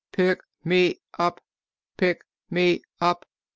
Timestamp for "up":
1.19-1.41, 2.99-3.27